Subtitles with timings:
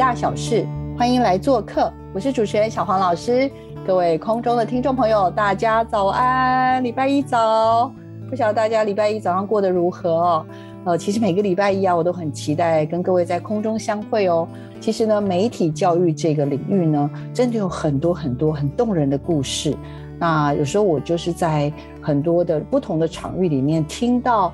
[0.00, 1.92] 大小事，欢迎来做客。
[2.14, 3.50] 我是主持人小黄老师，
[3.86, 6.82] 各位空中的听众朋友，大家早安！
[6.82, 7.92] 礼拜一早，
[8.30, 10.46] 不晓得大家礼拜一早上过得如何哦？
[10.86, 14.48] 呃，其实每个礼拜一啊，我都很期待跟各位在空中相会哦。
[14.80, 19.76] 其实呢，媒体教育这个领域呢，真的有很多很多很动人的故事。
[20.18, 21.70] 那有时候我就是在
[22.00, 24.50] 很多的不同的场域里面听到。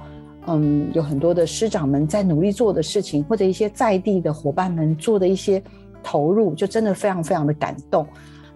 [0.48, 5.62] 嗯，有很多的师长们在努力做的事情，或者一些在地的伙伴们做的一些
[6.02, 8.06] 投入，就真的非常非常的感动。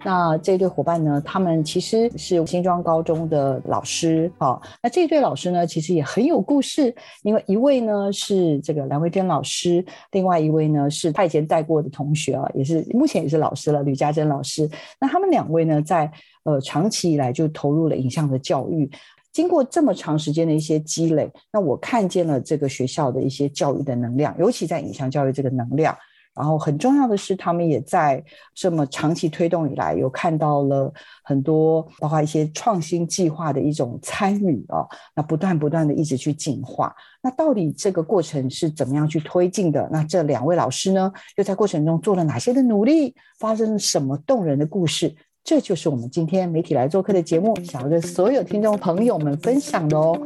[0.03, 4.59] 那这对伙伴呢，他们其实是新庄高中的老师啊。
[4.81, 14.67] 那这对老师呢，其实也很有故事，因为一位呢是这个蓝慧珍老师，另外一位呢是他以前带过的同学啊，也是目前也是老师了，吕家珍老师。
[14.99, 16.11] 那他们两位呢，在
[16.45, 18.89] 呃长期以来就投入了影像的教育。
[19.33, 25.95] 经过这么长时间的一些积累，那我看见了这个学校的一些教育的能量，尤其在影像教育这个能量。
[26.33, 28.23] 然后很重要的是，他们也在
[28.55, 30.91] 这么长期推动以来，有看到了
[31.25, 34.87] 很多，包括一些创新计划的一种参与啊。
[35.13, 36.95] 那不断不断的一直去进化。
[37.21, 39.89] 那到底这个过程是怎么样去推进的？
[39.91, 43.13] 那这两位老师呢，又在过程中做了哪些的努力？
[43.37, 45.13] 发生了什么动人的故事？
[45.43, 50.17] 这就是我们今天媒体来做客的节目，想要跟所有听众朋友们分享的哦。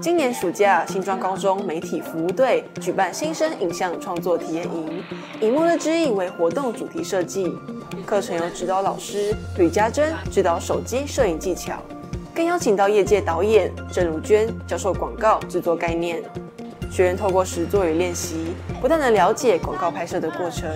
[0.00, 5.02] 今年暑假，新庄高中媒体服务队举办新生影像创作体验营，
[5.40, 7.52] 以末日之翼为活动主题设计。
[8.04, 11.80] 课程由指导老师吕家珍指导手机摄影技巧，
[12.34, 16.22] 更邀请到业界导演郑如娟教授广告制作概念。
[16.94, 20.70] 学员透过实作与练习，不但能了解广告拍摄的过程，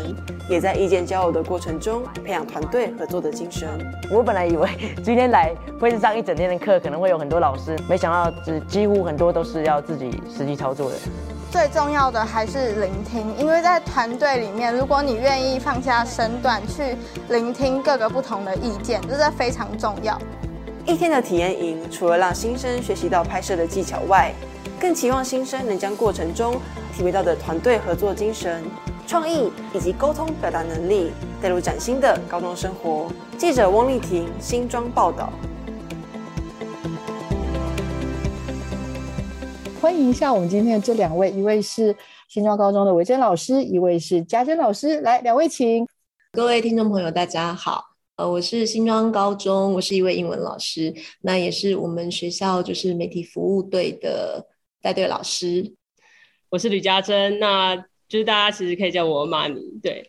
[0.51, 3.69] 也在意见交流的过程中培养团队合作的精神。
[4.11, 10.97] 我本来以为今天来会是上一整天的课，可能会有很多老师，没想到只几乎很多都是要自己实际操作的。
[11.53, 16.97] 最重要的还是聆听，因为在团队里面，如果你愿意放下身段去
[17.29, 20.21] 聆听各个不同的意见，这是非常重要。
[20.85, 24.33] 一天的体验营，除了让新生学习到拍摄的技巧外，
[24.81, 26.55] 更期望新生能将过程中
[26.97, 28.63] 体会到的团队合作精神、
[29.09, 31.11] 创意以及沟通表达能力
[31.43, 33.11] 带入崭新的高中生活。
[33.37, 35.33] 记者翁丽婷新庄报道。
[39.81, 41.95] 欢迎一下我们今天的这两位，一位是
[42.29, 45.01] 新庄高中的维珍老师，一位是嘉珍老师。
[45.01, 45.85] 来，两位请。
[46.31, 47.83] 各位听众朋友，大家好。
[48.15, 54.47] 呃，我是新庄高中，我是一位英文老师，那也是我们学校就是媒体服务队的。
[54.81, 55.75] 带队老师，
[56.51, 57.77] 我是吕家珍，那
[58.09, 59.61] 就是大家其实可以叫我马尼。
[59.83, 60.09] 对，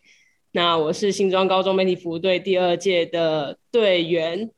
[0.52, 4.50] 那我是新庄高中媒体服务队第二届的队员，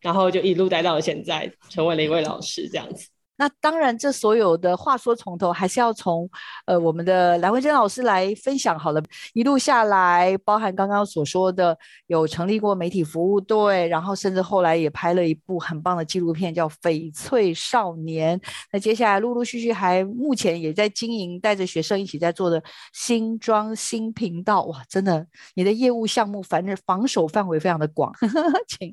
[0.00, 3.08] 然后就一路待到了现在，成为了一位老师这样子。
[3.38, 6.28] 那当然，这所有的话说从头，还是要从
[6.66, 9.00] 呃我们的蓝慧珍老师来分享好了。
[9.32, 11.78] 一路下来，包含刚刚所说的，
[12.08, 18.36] 有成立过媒体服务队，然后甚至后来也拍了一部很棒的纪录片，叫《翡翠少年》。
[18.72, 22.60] 那接下来陆陆续续还目前也在经营，带着学生一起在做的
[22.92, 24.64] 新装新频道。
[24.64, 28.12] 哇，真的，你的业务项目反正防守范围非常的广，
[28.66, 28.88] 请。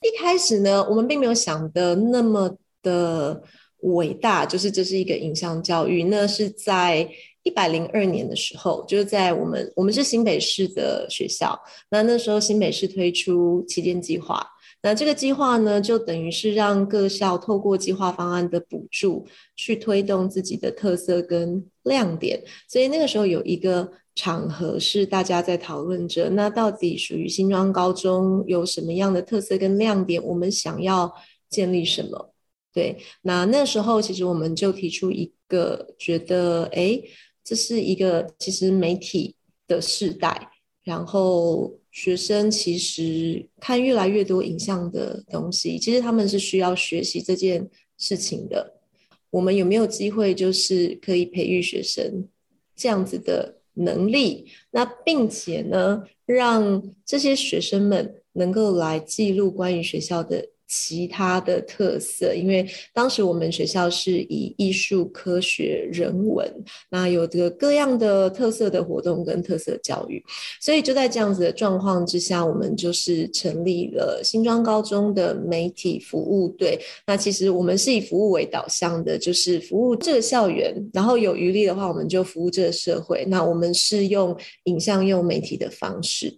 [0.00, 2.56] 一开始呢，我们并没有想的那么。
[2.82, 3.42] 的
[3.80, 7.08] 伟大就是这是一个影像教育，那是在
[7.42, 11.58] 一百零二年的时候，就是在我们我们是新北市的学校，
[11.90, 14.46] 那那时候新北市推出旗舰计划，
[14.82, 19.26] 那这个计划呢，就等于是让各校透过计划方案的补助，
[19.56, 31.12] 去推动自己的特色跟亮点，所以那个时候有一个场合是大家在讨论着，那到底属于新庄高中有什么样的特色跟亮点，我们想要
[31.50, 32.31] 建立什么？
[32.74, 36.98] 对，那那时候其实我们就提出一个，觉得哎，
[37.44, 39.36] 这是一个其实媒体
[39.68, 40.48] 的世代，
[40.82, 48.80] 然后学生其实看越来越多影像的东西，其实他们是需要学习这件事情的。
[49.28, 52.26] 我们有没有机会，就是可以培育学生
[52.74, 54.46] 这样子的能力？
[54.70, 60.48] 那并且呢，让这些学生们能够来记录关于学校的。
[60.74, 66.50] 其他的特色，因为当时我们学校是以艺术、科学、人文，
[66.88, 70.24] 那有这个各样的特色的活动跟特色教育，
[70.62, 76.80] 所以就在这样子的状况之下，我们就是成立了新庄高中的媒体服务队。
[77.06, 83.26] 那其实我们是以服务为导向的，就是服务这个校园，然后有余力的话，我们就服务这个社会。
[83.26, 84.34] 那我们是用
[84.64, 86.34] 影像、用媒体的方式。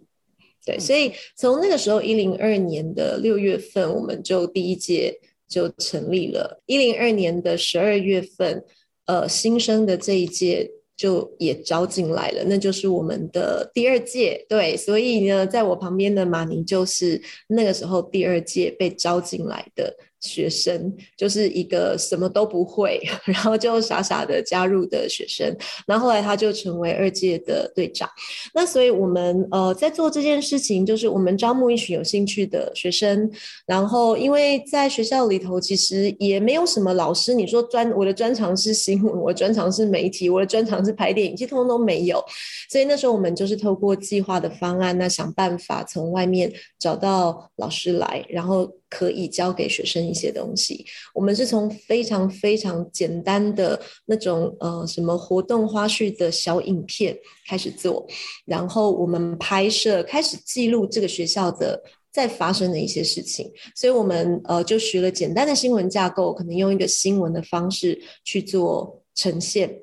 [0.64, 6.62] 对，所以从那个时候，一零二年的六月份，我们就第一届就成立了。
[6.66, 8.64] 一零二年的十二月份，
[9.06, 14.46] 呃，新生的这一届就也招进来了，那就是我们的第二届。
[14.48, 19.94] 对，所以呢，在我旁边的马宁就是那个时候第二届被招进来的。
[20.24, 25.56] 学生就是一个什么都不会，然后就傻傻的加入的学生，
[25.88, 28.06] 那后后来他就成为二届的队长。
[28.52, 33.30] 那所以我们呃在做这件事情，就是我们招募一群有兴趣的学生，
[33.66, 42.22] 然后因为在学校里头其实也没有什么老师，你说专我的专长是新闻，我的专长是媒体，我的专长是拍电影，其实通通都没有。
[42.68, 48.70] 所以那时候我们就是透过计划的方案，那想办法从外面找到老师来，然后。
[48.94, 50.86] 可以教给学生一些东西。
[51.12, 57.18] 我们是从非常非常简单的那种呃什么活动花絮的小影片
[57.48, 58.06] 开始做，
[58.44, 61.82] 然后我们拍摄开始记录这个学校的
[62.12, 63.50] 在发生的一些事情。
[63.74, 69.82] 所以我们呃就学了简单的新闻架构，可能用一个新闻的方式去做呈现，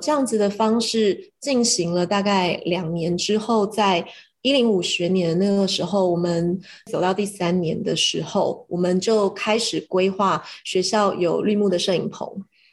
[0.00, 4.06] 这样子的方式进行了大概两年之后，在。
[4.42, 6.60] 一零五学年那个时候，我们
[6.90, 12.28] 走到第三年的时候，我们就开始规划学校有绿幕的摄影棚，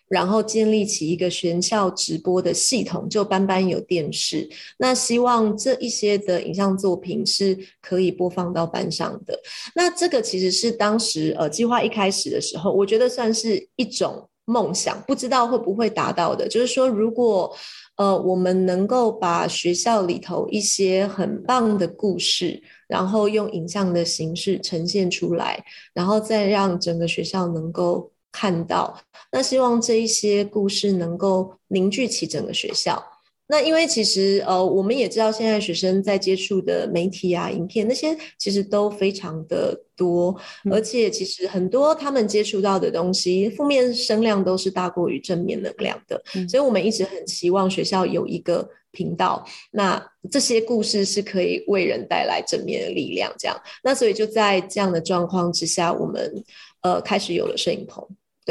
[0.07, 4.49] 然后建立起一个全校直播的系统，就班班有电视。
[4.79, 9.39] 那希望这一些的影像作品是可以播放到班上的。
[9.75, 16.47] 那这个其实是当时呃计划一开始的时候，我觉得算是一种梦想，不知道会不会达到的。
[16.47, 17.55] 就是说，如果
[17.99, 25.61] 呃，我们能够把学校里头一些很棒的故事，然后用影像的形式呈现出来，
[25.93, 28.97] 然后再让整个学校能够看到。
[29.33, 33.03] 那希望这一些故事能够凝聚起整个学校。
[33.51, 40.35] 那因为其实呃，我们也知道现在学生在接触的媒体啊、影片那些，其实都非常的多，
[40.71, 46.21] 而且其实很多他们接触到的东西，负面声量都是大过于正面能量的。
[46.47, 49.99] 所以我们一直很希望学校有一个频道，那
[50.29, 53.33] 这些故事是可以为人带来正面的力量。
[53.39, 56.43] 这样，那所以就在这样的状况之下，我们
[56.81, 58.07] 呃开始有了摄影棚。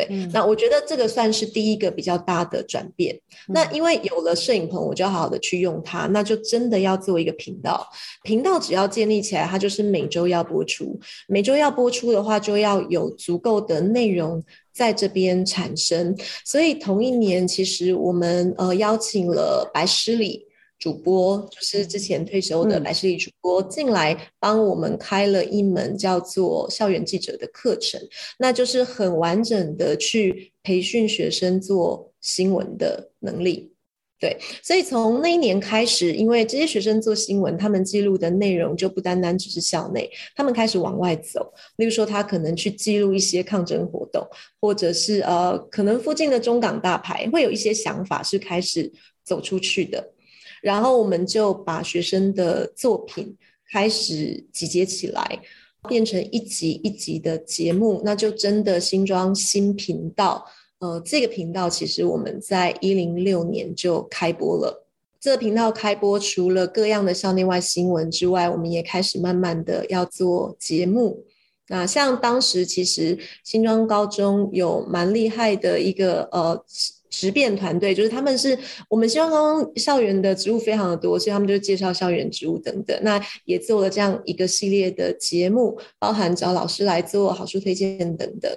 [0.06, 3.18] 对，那我觉得这个算是第一个比较大的转变。
[3.48, 7.84] 那因为有了摄影棚，我就要好好的去用它，那就真的要做一个频道。
[8.22, 10.98] 频道只要建立起来，它就是每周要播出。
[11.26, 14.42] 每周要播出的话，就要有足够的内容
[14.72, 16.16] 在这边产生。
[16.44, 20.47] 所以同一年，其实我们呃邀请了白诗礼。
[20.78, 28.00] 主播就是之前退休的白世丽主播进来帮我们开了一门叫做校园记者的课程，
[28.38, 33.72] 那就是很完整的去培训学生做新闻的能力。
[34.20, 41.52] 对，所以从那一年开始，因为这些学生做新闻，他们记录的内容就不单单只是校内，他们开始往外走。
[41.76, 44.26] 例如说，他可能去记录一些抗争活动，
[44.60, 48.92] 或者是呃，可能附近的中港大牌会有一些想法是开始
[49.24, 50.12] 走出去的。
[50.60, 53.36] 然后我们就把学生的作品
[53.70, 55.40] 开始集结起来，
[55.88, 60.44] 变成一集一集的节目，那就真的新装新频道。
[60.80, 64.86] 呃，这个频道其实我们在一零六年就开播了。
[65.20, 71.24] 这个频道开播，除了各样的校内外新闻之外，我们也开始慢慢的要做节目。
[71.68, 76.64] 那像当时其实新庄高中有蛮厉害的一个呃。
[77.10, 82.98] 直变团队就是他们是我们希望刚刚校园的植物非常的多，所以他们就介绍校园植物等等。
[83.02, 88.54] 那也做了这样一个系列的节目，包含找老师来做好书推荐等等。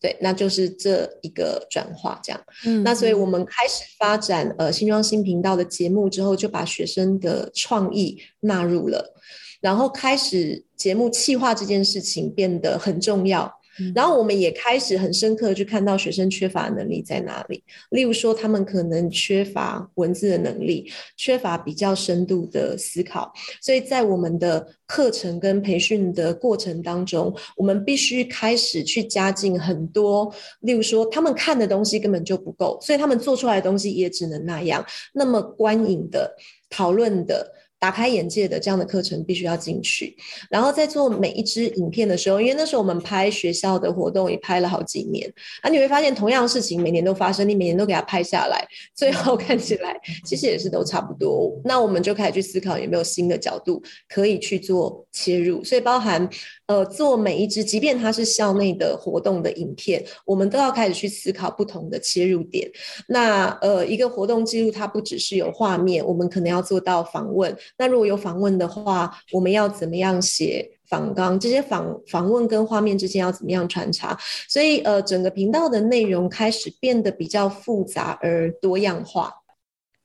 [0.00, 2.42] 对，那就是这一个转化这样。
[2.64, 9.14] 嗯，那所以我们开始发展呃新庄新频道的节目之后，就把学生的创意纳入了，
[9.60, 13.52] 然后开始节目企划这件事情变得很重要。
[13.94, 34.84] 然后我们也开始很深刻去看到学生缺乏的能力在哪里，例如说他们可能缺乏文字的能力，缺乏比较深度的思考，所以在我们的课程跟培训的过程当中，我们必须开始去加进很多，例如说他们看的东西根本就不够，所以他们做出来的东西也只能那样。
[35.12, 36.36] 那么观影的、
[36.68, 37.52] 讨论的。
[37.82, 40.16] 打开眼界的这样的课程必须要进去。
[40.48, 45.28] 然后在做每一支影片的时候，因为那时候我们拍学校的活动也拍了好几年，
[45.62, 51.52] 啊，你会发现同样的事情每年都发生，你每年都给它拍下来，最后看起来其实也是都差不多。
[51.64, 56.30] 那我们就开始去思考有没有新的角度可以去做切入，所以包含
[56.72, 62.70] 呃做每一支，即便它是校内的活动的影片，我们都要开始去思考不同的切入点。
[63.06, 67.54] 那呃一个活动记录，它不只是有画面，我们可能要做到访问。
[67.76, 71.38] 那如果有访问的话，我们要怎么样写访纲？
[71.38, 74.18] 这些访访问跟画面之间要怎么样穿插？
[74.48, 79.30] 所以呃整个频道的内容开始变得比较复杂而多样化。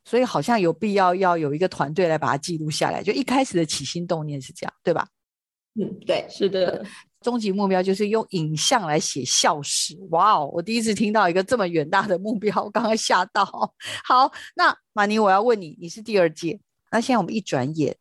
[0.03, 3.03] 所以好像有必要要有一个团队来把它记录下来。
[3.03, 5.07] 就一开始的起心动念是这样，对吧？
[5.79, 6.83] 嗯，对，是的。
[7.21, 9.97] 终极目标就是用影像来写校史。
[10.11, 13.43] 哇哦，我第一次听到一个这么远大的目标，我刚刚吓到。
[14.03, 16.59] 好，那马尼，我要问你，你是第二届，
[16.91, 17.95] 那现在我们一转眼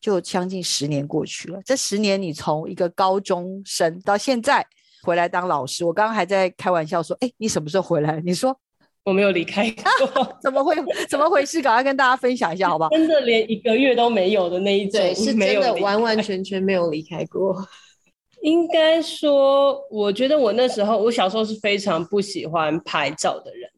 [0.00, 1.60] 就将近十年过去了。
[1.64, 4.66] 这十年，你从一个高中生到现在
[5.02, 8.20] 回来当老师，我刚刚还在开玩笑说，哎，你什么时候回来？
[8.24, 8.58] 你说
[9.04, 9.70] 我没有离开
[10.14, 10.74] 过， 怎么会？
[11.08, 11.60] 怎么回事？
[11.60, 12.90] 赶快跟大家分享一下，好不好？
[12.90, 17.54] 真的连一个月都没有的那一种，对，是真的完完全全没有离开过。
[18.42, 23.70] 应该说，我觉得我那时候，我小时候是非常不喜欢拍照的人。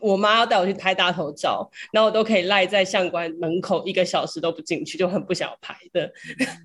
[0.00, 6.10] 我妈要带我去拍大头照，然后我都可以赖在相馆门口一个小时都不进去，就很不想拍的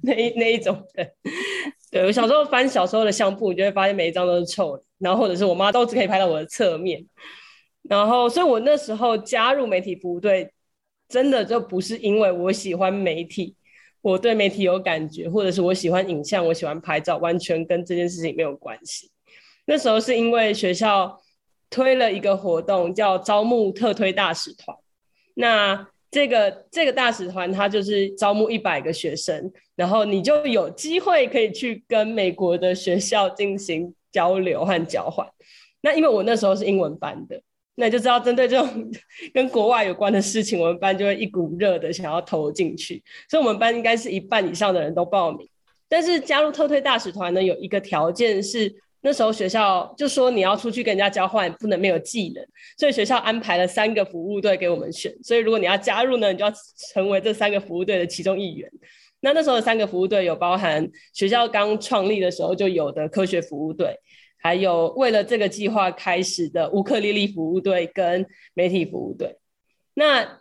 [0.04, 1.10] 那那一种人。
[1.90, 7.06] 对我小时候翻小时候的相簿，你就会发现每一张都是臭的，然后或者是我妈都只可以拍到我的侧面。
[7.90, 10.50] 然后，所以我那时候加入媒体服务队，
[11.10, 13.56] 真的就不是因为我喜欢媒体。
[14.02, 19.12] 我对媒体有感觉，或者是我喜欢影像，我喜欢拍照，完全跟这件事情没有关系。
[19.66, 21.20] 那时候是因为学校
[21.70, 24.78] 推了一个活动，叫招募特推大使团。
[25.34, 35.28] 那这个这个大使团，它就是招募一百个学生，然后你就有机会可以去跟美国的学校进行交流和交换。
[35.82, 37.42] 那因为我那时候是英文班的。
[37.80, 38.92] 那就知道，针对这种
[39.34, 43.02] 跟国外有关的事情，我们班就会一股热的想要投进去。
[43.30, 45.48] 所以，我们班应该是一半以上的人都报名。
[45.88, 48.70] 但是，加入特推大使团呢，有一个条件是，
[49.02, 52.46] 那时候学校就说你要出去跟人家交换，不能没有技能。
[52.78, 55.16] 所以，学校安排了三个服务队给我们选。
[55.24, 56.52] 所以，如果你要加入呢，你就要
[56.94, 58.70] 成为这三个服务队的其中一员。
[59.22, 63.98] 那那时候的三个服务队有包含学校刚创立的时候就有的科学服务队。
[64.42, 69.38] 还有为了这个计划开始的乌克丽丽服务队跟媒体服务队，
[69.94, 70.40] 那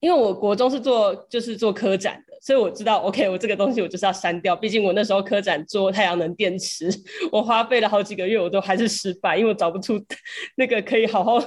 [0.00, 4.54] 因为我国中是做就是做科展的，所以我知道 OK，我这个东西我就是要删掉。
[4.54, 6.90] 毕竟我那时候科展做太阳能电池，
[7.32, 9.98] 我花费了好几个月，我都还是失败，因为我找不出
[10.56, 11.38] 那个可以好好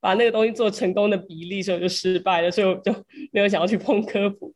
[0.00, 2.92] 把那个东西做成功的比例，所以我就失败了，所以我就
[3.32, 4.54] 没有想要去碰科普，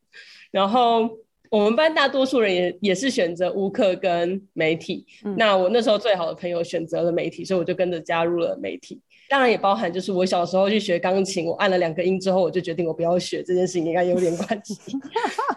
[0.51, 1.09] 然后。
[1.49, 5.05] 我们班大多数人也也是选择乌克跟媒体。
[5.37, 8.99] 那我那时候最好的朋友选择了媒体，所以我就跟着加入了媒体。
[9.29, 14.75] 当然也包含就是我小时候去学钢琴，我按了两个音之后，我就决定我不要学这件事情，应该有点关系。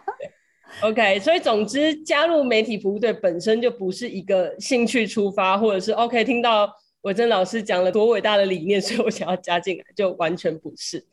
[0.83, 6.69] OK，所以总之加入媒体服务队本身就不是一个兴趣出发，或者是 OK 听到
[7.03, 11.05] 伟珍老师讲了多伟大的理念，所以我想要加进来，就完全不是。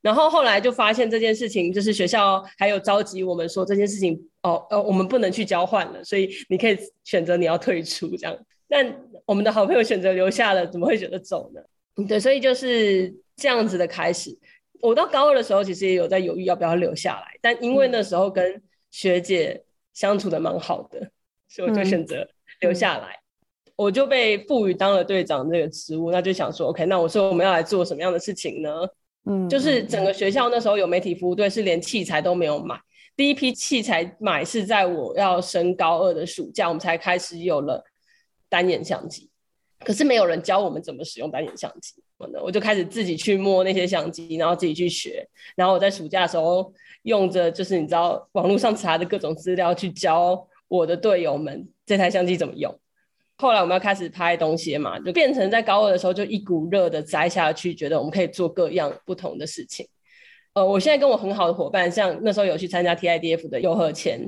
[0.00, 8.36] 然后后来就发现这件事情，就是学校还有召集我们说这件事情，哦，呃，我们不能去交换了，所以你可以选择你要退出这样。
[8.68, 11.60] 但我们的好朋友选择留下了，怎么会选择走呢？
[12.06, 14.36] 对，所以就是这样子的开始。
[14.80, 21.10] 我到高二的时候，其实也有在犹豫要不要留下来，但因为那时候跟学姐相处的蛮好的，
[21.48, 22.28] 所以我就选择
[22.60, 23.18] 留下来。
[23.74, 28.70] 我就被赋予当了队长这个职务，那就想说，OK，那我说我们要来做什么样的事情呢？
[29.24, 32.78] 嗯，就是整个学校那时候有媒体服务队，是连器材都没有买。
[33.16, 37.84] 第一批器材买是在我要升高二的暑假，我们才开始有了
[38.48, 39.28] 单眼相机。
[39.84, 45.28] 可是没有人教我们怎么使用单眼相机，我就开始自己去摸那些相机，然后自己去学。
[45.54, 46.72] 然后我在暑假的时候
[47.02, 52.76] 用着，就是你知道网络上查的各种资料去教我的队友们这台相机怎么用。
[53.40, 59.86] 后来我们要开始拍东西嘛，就变成在高二的时候就一股热的栽下去，觉得我们可以做各样不同的事情。
[60.54, 64.20] 呃，我现在跟我很好的伙伴，像那时候有去参加 TIDF 的游和前，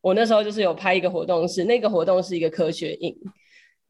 [0.00, 3.16] 我那时候就是有拍一个活动，是那个活动是一个科学营，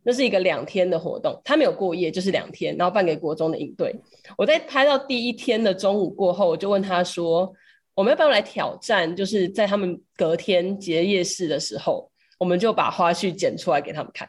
[0.03, 3.95] 那是一个两天的活动，他没有过夜，就是两天，然后办给国中的营队。
[4.37, 7.51] 我在拍到第一天的中午过后，我就问他说，
[7.95, 9.17] 我们要不要来挑战？
[9.17, 14.29] 就是在他们隔天结业式的时候，我们就把花絮剪出来给他们看。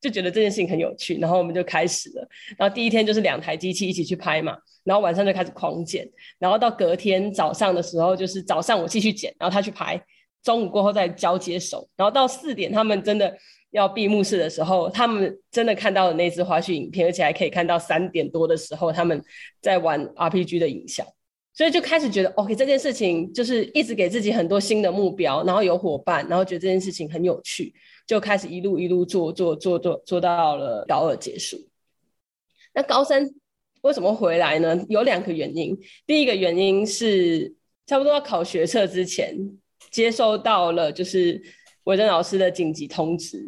[0.00, 2.28] 就觉得这件事情很有趣，然后我们就开始了。
[2.56, 10.02] 然后第一天就是两台机器一起去拍嘛，然后晚上就开始狂剪，然后到隔天早上的时候，就是早上我继续剪，然后他去拍，
[10.42, 13.36] 中午过后再交接手，然后到四点他们真的
[13.72, 19.22] 要闭幕式的时候，他们真的看到了那支花絮影片，而且还可以看到三点多的时候他们
[19.60, 21.06] 在玩 RPG 的影像。
[21.52, 27.74] 所以就开始觉得，OK，这件事情就是一直给自己很多新的目标，然后有伙伴，然后觉得这件事情很有趣，
[28.10, 31.56] 就开始一路一路做做做做做到了高二结束。
[32.74, 33.24] 那高三
[33.82, 34.84] 为什么回来呢？
[34.88, 35.78] 有两个原因。
[36.08, 37.54] 第一个原因是
[37.86, 39.38] 差不多要考学测之前，
[39.92, 41.40] 接收到了就是
[41.84, 43.46] 韦珍老师的紧急通知，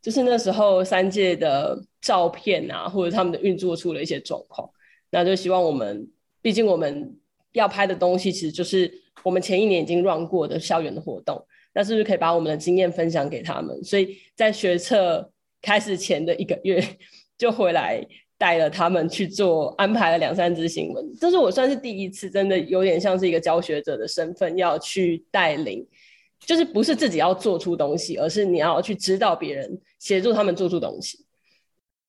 [0.00, 4.66] 就是那时候三届的照片啊，或者他们的运作出了一些状况，
[5.10, 6.08] 那就希望我们，
[6.40, 7.14] 毕竟我们。
[7.52, 8.88] 要拍的东西其实就是
[9.24, 11.44] 我们前一年已经 run 过的校园的活动，
[11.80, 13.82] 那是不是可以把我们的经验分享给他们？
[13.82, 15.32] 所以在学测
[15.62, 16.78] 开始前的一个月，
[17.38, 18.06] 就回来
[18.36, 21.10] 带了他们去做安排了两三支新闻。
[21.18, 25.88] 这是我算是第一次，真的有点像是一个教学者的身份要去带领，
[26.40, 31.24] 就是不是自己要做出东西，而是你要去指导别人，协助他们做出东西。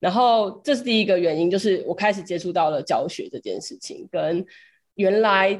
[0.01, 4.46] 然后这是第一个原因，就是我开始接触到了教学这件事情跟。
[4.96, 5.58] 原来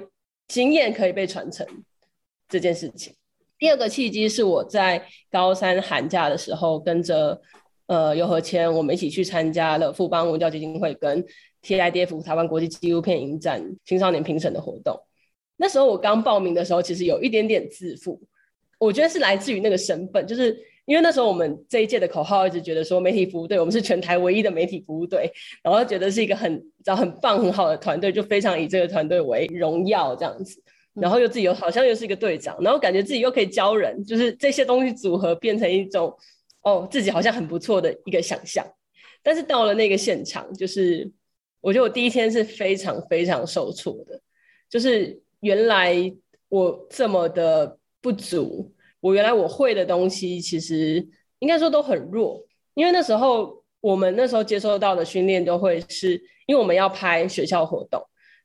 [0.50, 1.66] 经验可以被传承
[2.50, 3.16] 这件事情。
[3.62, 7.40] 第二个契机是我在高三寒假的时候，跟着
[7.86, 11.24] 呃尤和谦，我们一起去参加了富邦文教基金会跟
[11.62, 15.00] TIDF 台湾国际纪录片影展青少年评审的活动。
[15.58, 18.20] 那时候我刚报名的时候，其实有一点点自负，
[18.80, 20.58] 我觉得是来自于那个身份，就是。
[20.86, 25.32] 因为那时候我们这一届的口号一直觉得说媒体服务队，我们是全台唯一的媒体服务队，
[25.64, 30.60] 然后觉得是一个很知很棒很好的团队，就非常以这个团队为荣耀这样子，
[30.94, 36.16] 然后又自己又好像又是一个队长，然后感觉自己又可以教人，就是这些东西组合变成一种
[36.64, 38.66] 哦自己好像很不错的一个想象，
[39.24, 41.12] 但是到了那个现场，就是
[41.62, 44.20] 我觉得我第一天是非常非常受挫的，
[44.70, 45.96] 就是原来
[46.50, 48.74] 我这么的不足。
[49.00, 51.04] 我原来我会的东西，其实
[51.40, 52.46] 应该说都很弱，
[52.76, 56.14] 因为那时候我们那时候接收到的训练都会是，
[56.46, 58.00] 因为我们要拍学校活动，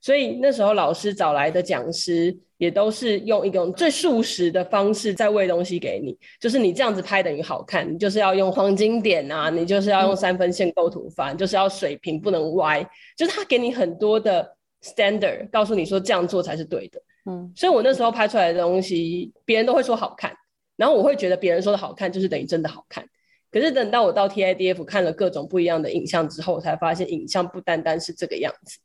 [0.06, 14.48] 所以那时候老师找来的讲师也都是用一种最速食的方式在喂东西给你，就是你这样子拍等于好看，你就是要用黄金点啊，你就是要用三分线构图法，就是要水平不能歪，就是他给你很多的
[14.80, 20.32] standard，告诉你说这样做才是对的，嗯，所以我那时候拍出来的东西，别人都会说好看。
[20.76, 23.04] 然后我会觉得别人说的好看，就是等于真的好看。
[23.50, 28.78] 可是等到我到 TIDF 看了各种不一样的影像之后，才发现影像不单单是这个样子，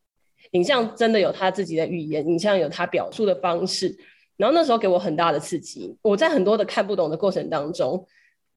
[0.51, 3.95] 影像真的有他自己的语言，影像有他表述的方式。
[4.37, 8.05] 然后那时候给我很大的刺激，我在很多的看不懂的过程当中，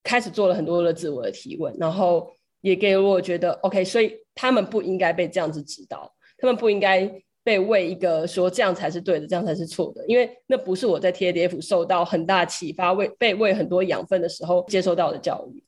[0.03, 2.31] 开始做了很多的自我的提问，然后
[2.61, 7.23] 也给我觉得 OK，所以他们不应该被这样子指导，他们不应该。
[7.47, 15.63] 被喂一个说这样才是对的，这样才是错的，因为那不是我在 TADF 受到很大启发、喂被喂很多养分的时候接受到的教育。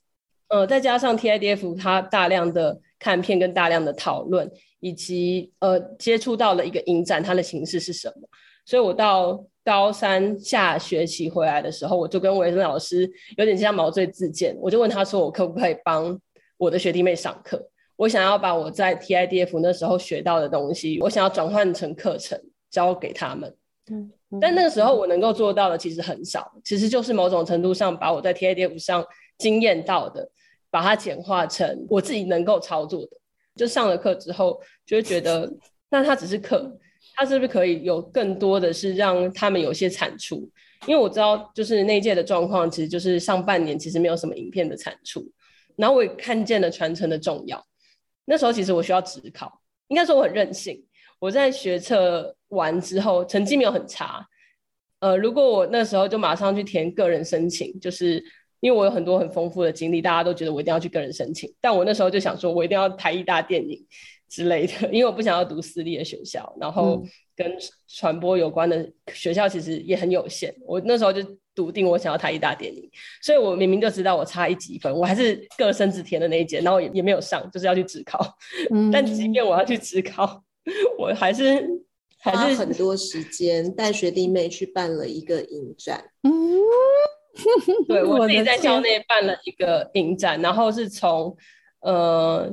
[0.48, 4.50] 呃，再加上 TIDF 它大量的看片跟大量的讨论，
[4.86, 8.28] 以及呃接触到了一个影展，它的形式是什么？
[8.64, 16.16] 所以我到高三下学期回来的时候，我就跟维生老师有点像毛遂自荐，我就问他说，我可不可以帮
[16.56, 17.68] 我的学弟妹上课？
[17.96, 23.52] 我想要把我在 TIDF 那时候学到的东西，我想要转换成课程教给他们。
[23.90, 29.04] 嗯，但那个时候我能够做到的其实很少，其实就是某种程度上把我在 TIDF 上
[29.38, 30.28] 经验到的，
[30.70, 33.10] 把它简化成我自己能够操作的。
[33.56, 35.50] 就上了课之后，就会觉得，
[35.88, 36.78] 那它只是课，
[37.14, 40.48] 它是不是可以有更多的是让他们有些产出？
[40.86, 45.26] 因为我知道，就是那届的状况，其实就是上半年其实没有什么影片的产出，
[45.74, 47.64] 然后我也看见了传承的重要。
[48.26, 50.84] 那时候其实我需要职考，应该说我很任性。
[51.18, 54.24] 我在学测完之后成绩没有很差，
[55.00, 58.22] 呃，如果我那时候就马上去填个人申请，就是
[58.60, 61.52] 因为我有很多很丰富的经历，大家都觉得我一定要去个人申请。
[61.60, 63.86] 但我那时候就想说，我一定要台艺大电影
[64.28, 67.02] 之类的，因为我不想要读私立的学校，然后
[67.34, 67.56] 跟
[67.88, 70.54] 传播有关的学校其实也很有限。
[70.66, 71.22] 我那时候就。
[71.56, 72.86] 笃定我想要台艺大电影，
[73.22, 78.20] 所以我明明就知道我差一几分，我还是各生子填的那一节，然后也也没有上，就是要去职考。
[78.92, 80.44] 但即便我要去职考，
[80.98, 81.66] 我还是
[82.18, 86.04] 还是很多时间带学弟妹去办了一个影展。
[86.24, 86.30] 嗯，
[87.86, 91.36] 对我自己在校内办了一个影展，然后是从
[91.80, 92.50] 呃，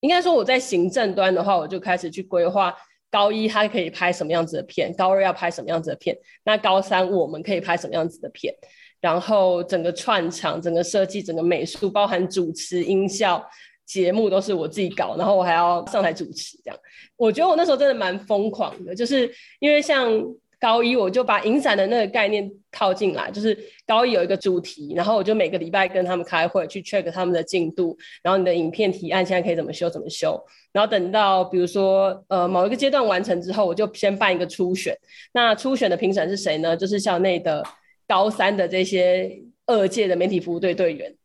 [0.00, 2.74] 应该说我在行政端的话，我就开始去规划。
[3.10, 4.94] 高一他可以拍什么样子的片？
[4.96, 6.16] 高二要拍什么样子的片？
[6.44, 8.54] 那高三我们可以拍什么样子的片？
[9.00, 13.44] 然后整个串场、整个设计、整个美术，包含主持、音效、
[13.84, 16.78] 节目都是我自己搞，然后我还要上台主持，这样。
[17.16, 20.22] 我觉得我那时候真的蛮疯狂的，就是因为像。
[20.58, 30.38] 高一我就把影展的那个概念套进来，就是高一有一个主题，然后我就每个礼拜跟他们开会去 check 他们的进度，然后你的影片提案现在可以怎么修怎么修，
[30.72, 34.94] 然后等到比如说呃某一个阶段完成之后，我就先办一个初选，
[35.32, 36.76] 那初选的评审是谁呢？
[36.76, 37.64] 就是校内的
[38.06, 41.16] 高三的这些二届的媒体服务队队员，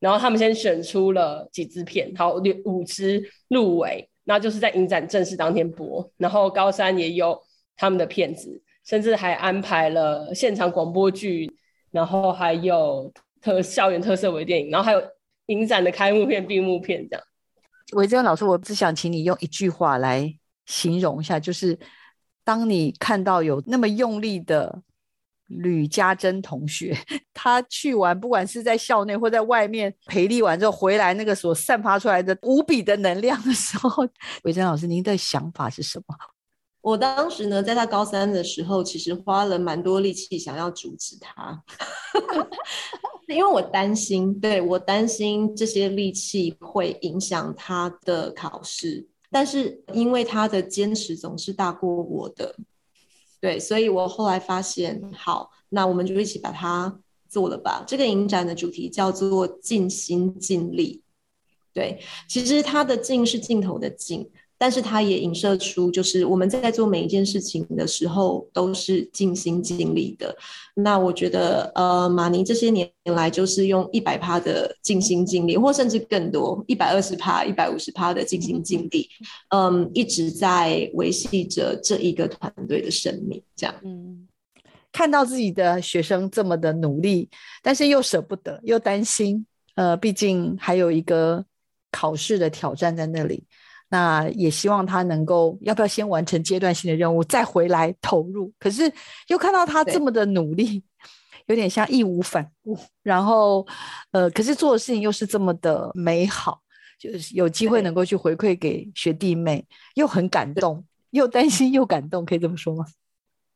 [0.00, 7.40] 然后他们先选出了几支片，好六五支入围，那就是在影展正式当天播，然后高三也有
[7.76, 8.60] 他们的片子。
[8.86, 11.52] 甚至还安排了现场广播剧，
[11.90, 15.02] 然后还有特校园特色微电影，然后还有
[15.46, 17.24] 影展的开幕片、闭幕片这样。
[17.92, 20.32] 韦正老师，我只想请你用一句话来
[20.66, 21.78] 形容一下，就是
[22.44, 24.82] 当你看到有那么用力的
[25.46, 26.96] 吕家珍同学，
[27.32, 34.06] 他去完不管是在校内或在外面培力完之后回来，那个所散发出来的无比的能量的时候，
[34.42, 36.14] 韦正老师，您的想法是什么？
[36.86, 41.60] 我当时呢，在他高三的时候，其实花了蛮多力气想要阻止他，
[43.26, 49.04] 因为我担心，对我担心这些力气会影响他的考试。
[49.32, 52.54] 但是因为他的坚持总是大过我的，
[53.40, 57.82] 对，所以我后来发现，好，那我们就一起把它做了吧。
[57.84, 61.02] 这个影展的主题叫做“尽心尽力”，
[61.74, 64.30] 对，其实它的“尽”是镜头的“尽”。
[64.58, 70.34] 但是它也影射出，就是我们在做每一件事情的时候，都是尽心尽力的。
[70.74, 79.08] 那我觉得，呃，马尼这些年来就是用一百趴的尽心尽力，或甚至更多，一百二十趴、一百五十趴的尽心尽力，
[79.54, 83.42] 嗯，一直在维系着这一个团队的生命。
[83.54, 84.26] 这样，嗯，
[84.90, 87.28] 看到自己的学生这么的努力，
[87.62, 91.44] 但是又舍不得，又担心，呃，毕竟还有一个
[91.90, 93.44] 考试的挑战在那里。
[93.88, 98.52] 那也希望他能够，要不要先完成阶段性的任务，再回来投入？
[98.58, 98.92] 可是
[99.28, 100.82] 又看到他这么的努力，
[101.46, 102.76] 有点像义无反顾。
[103.02, 103.66] 然后，
[104.10, 106.60] 呃，可是做的事情又是这么的美好，
[106.98, 112.84] 就是有机会能够去回馈给学弟妹，又很感动，又担心又感动，可以这么说吗？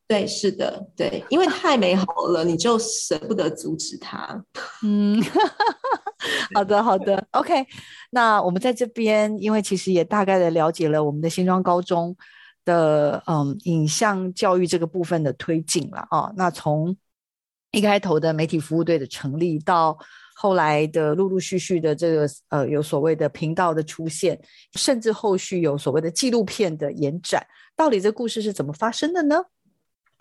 [0.06, 4.44] 对，是的，对，因为太美好了，你就舍不得阻止他。
[4.82, 5.22] 嗯，
[6.54, 7.66] 好的，好的，OK。
[8.10, 12.16] 那我们在这边，因为其实也大概的了解了我们的新庄高中
[12.64, 16.32] 的嗯影像教育这个部分的推进了啊。
[16.36, 16.96] 那从
[17.72, 19.96] 一开头的媒体服务队的成立，到
[20.34, 24.40] 后来的陆陆续续的这个呃有所谓的频道的出现，
[24.74, 29.36] 甚至后续有所谓的纪录片的延展，到底这故事是怎么发生的呢？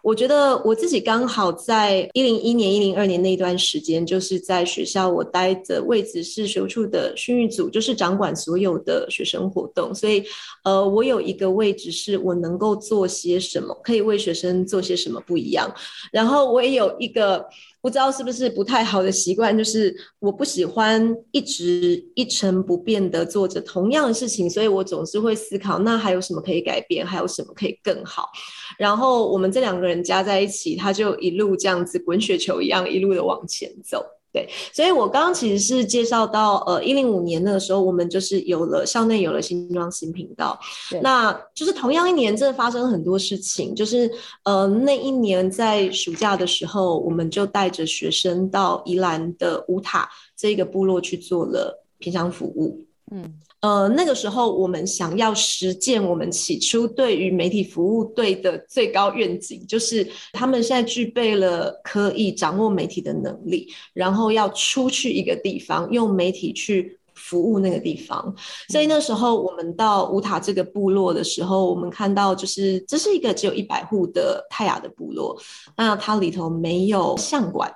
[0.02, 10.24] 我觉得我自己刚好在一零一年、一零二年那段时间，就是在学校我待的位置是学务处的训育组，就是掌管所有的学生活动，所以
[10.64, 15.70] 呃，我有一个位置是我能够做些什么，可以为学生做些什么不一样，
[16.12, 17.46] 然后我也有一个。
[17.82, 28.30] 不知道是不是不太好的习惯，就是我不喜欢一直一成不变的做着同样的事情，所以我总是会思考，那还有什么可以改变，还有什么可以更好。
[28.78, 34.04] 然后我们这两个人加在一起，他就一路这样子滚雪球一样，一路的往前走。
[34.32, 40.60] 对，所以我刚刚其实是介绍到，呃，一零五年那个时候，我们就是有了校内有了新装新频道，
[41.02, 44.12] 那就是同样一年，真的发生很多事情，就是
[44.44, 53.34] 呃，那一年在暑假的时候，我们就带着学生到宜兰的乌塔这个部落去做了平常服务，嗯。
[53.62, 68.34] 呃，那个时候我们想要实践我们起初对于媒体服务队的最高愿景，就是他们现在具备了可以掌握媒体的能力，然后要出去一个地方，用媒体去服务那个地方。
[68.70, 75.38] 所以那时候我们到乌塔这个部落的时候，我们看到就是这是一个只有一百户的泰雅的部落，
[75.76, 77.70] 那它里头没有相馆，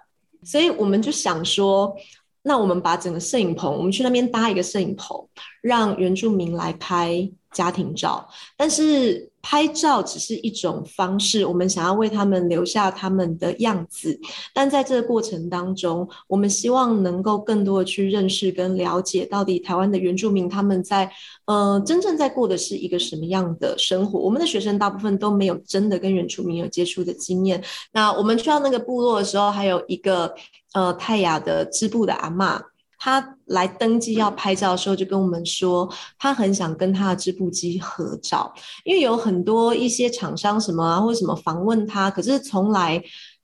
[0.46, 1.93] 所以我们就想说。
[2.43, 5.27] 那我们把整个摄影棚，我们去那边搭一个摄影棚，
[5.62, 8.28] 让原住民来拍家庭照。
[8.58, 14.20] 但是拍照只是一种方式，我们想要为他们留下他们的样子。
[14.54, 21.12] 但在这个过程当中，我们希望能够更多的去认识跟了解，到底台湾的原住民他们在
[21.46, 24.18] 呃真正在过的是一个什么样的生活。
[24.20, 27.62] 我们的学生大部分都没有真的跟原住民有接触的经验。
[27.92, 30.34] 那我们去到那个部落的时候，还有一个。
[30.74, 32.60] 呃，泰雅的织布的阿妈，
[33.04, 38.50] 他来登记要拍照的时候，就跟我们说，他很想跟他的织布机合照，
[38.86, 43.04] 因为有很多一些厂商什么啊，或者什么访问他，可是从来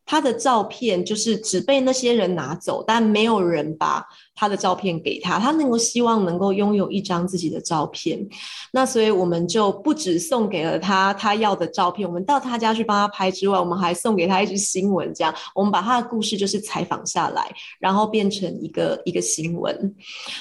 [0.10, 5.38] 他的照片就是只被那些人拿走，但没有人把他的照片给他。
[5.38, 8.28] 他能够希望能够拥有一张自己的照片，
[8.74, 17.48] 那所以我们就不止送给了他他要的照片，我们到他家去帮他拍之外，我们还送给他一支新闻，这样我们把他的故事就是采访下来，
[17.80, 19.96] 然后变成一个一个新闻。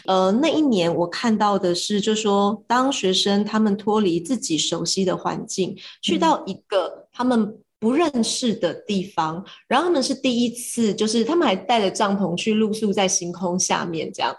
[0.06, 7.58] 呃，那一年我看到的是，就说当学生他们脱离自己熟悉的环境，去到一个他们。
[7.80, 14.34] 不认识的地方，然后他们是第一次，就是他们还带着帐篷去露宿在星空下面这样，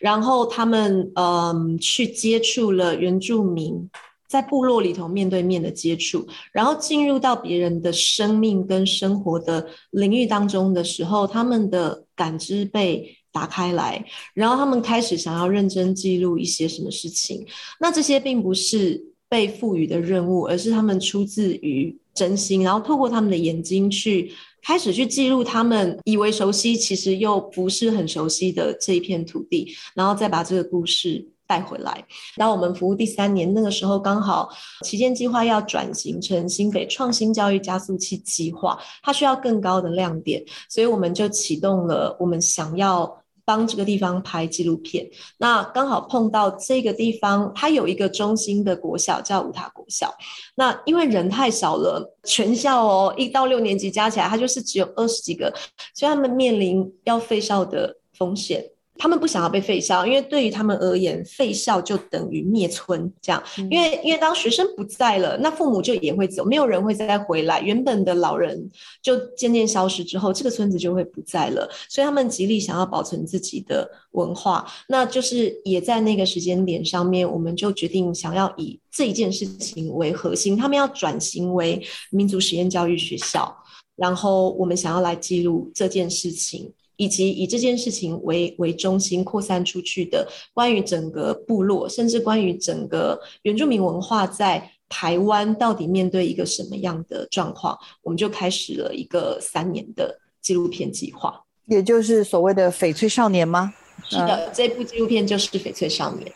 [0.00, 3.88] 然后他们嗯去接触了原住民，
[4.28, 17.46] 在部落里头面对面的接触，然后进入到别人的生命跟生活的领域当中的时候，他们的感知被打开来，然后他们开始想要认真记录一些什么事情，
[17.78, 19.00] 那这些并不是
[19.32, 21.96] 被赋予的任务，而是他们出自于。
[22.14, 24.30] 真心，然后透过他们的眼睛去
[24.62, 32.04] 开始去记录他们以为熟悉，其实又不是很熟悉的这一片土地，然后再把这个故事带回来。
[32.36, 34.50] 然后我们服务第三年，那个时候刚好
[34.84, 43.21] 旗舰计划要转型成新北创新教育加速器计划，它需要更高的亮点，所以我们就启动了我们想要。
[43.52, 50.10] 帮这个地方拍纪录片，那刚好碰到这个地方，它有一个中心的国小叫五塔国小。
[50.54, 55.52] 那因为人太少了，全校哦一到六年级加起来，它就是只有二十几个，
[55.92, 58.64] 所以他们面临要废校的风险。
[58.98, 63.12] 他们不想要被废校，因为对于他们而言，废校就等于灭村。
[63.20, 67.60] 这样，因为因为当学生不在了，那父母就也会走，没有人会再回来。
[67.60, 68.70] 原本的老人
[69.02, 71.68] 就渐渐消失之后，这个村子就会不在了。
[71.88, 74.64] 所以他们极力想要保存自己的文化。
[74.86, 83.56] 那就是也在那个时间点上面，我们就决定想要以这一件事情为核心，他们要转型为民族实验教育学校，
[83.96, 86.72] 然后我们想要来记录这件事情。
[86.96, 103.72] 以及以这件事情为为中心扩散出去的关于整个部落，甚至关于整个原住民文化在台湾到底面对一个什么样的状况，我们就开始了一个三年的纪录片计划，也就是所谓的《翡翠少年》吗？
[104.08, 106.26] 是的，这部纪录片就是《翡翠少年》。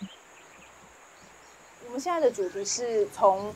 [1.86, 3.52] 我们现在的主题是从。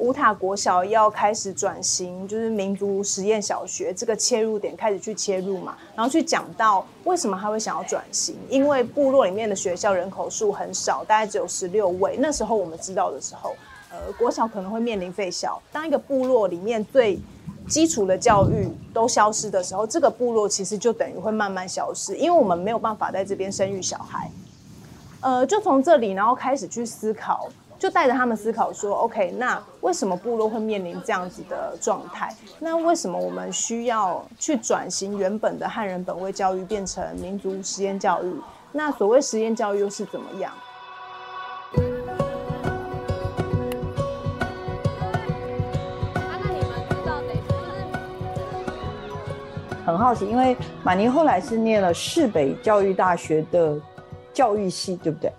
[0.00, 12.16] 乌塔国小要开始转型，就是民族实验小学这个切入点开始去切入嘛，然后去讲到为什么他会想要转型，因为部落里面的学校人口数很少，大概只有十六位。
[12.18, 13.54] 那时候我们知道的时候，
[13.90, 15.60] 呃，国小可能会面临废校。
[15.70, 17.20] 当一个部落里面最
[17.68, 24.30] 基础的教育都消失的时候，这个部落其实就等于会慢慢消失，因为我们没有办法在这边生育小孩。
[25.20, 27.50] 呃，就从这里然后开始去思考。
[27.80, 32.28] 就带着他们思考说：“OK，那为什么部落会面临这样子的状态？
[32.58, 38.34] 那为什么我们需要去转型原本的汉人本位教育，变成民族实验教育？
[38.70, 40.52] 那所谓实验教育又是怎么样？”
[49.86, 53.80] 很好奇，因为马尼后来是念了市北教育大学的
[54.34, 55.32] 教育系，对不对？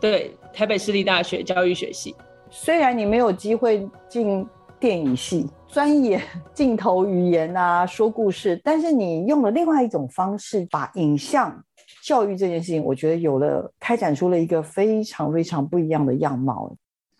[0.00, 0.36] 对。
[0.52, 2.14] 台北市立大学教育学系，
[2.48, 4.46] 虽然你没有机会进
[4.80, 6.18] 电影系，钻研
[6.54, 11.62] 镜头语言啊，说故事，但是你用了另外一种方式，把影像
[12.02, 16.74] 教育这件事情，我觉得有了开展出了一个非常非常不一样的样貌。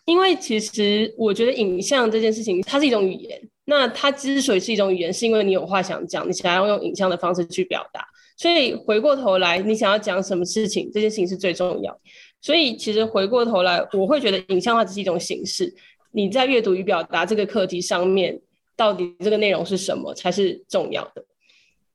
[0.05, 3.39] 因为其实我觉得影像这件事情，它是一种语言。
[3.65, 8.03] 那它之所以是一种语言，是因为你有话想讲，你想要用影像的方式去表达。
[8.37, 11.99] 所以回过头来，你想要讲什么事情，这件事情是最重要。
[12.39, 15.73] 所以，其实回过头来，我会觉得影像化只是一种形式。
[16.11, 18.39] 你在阅读与表达这个课题上面，
[18.75, 21.25] 到底这个内容是什么才是重要的？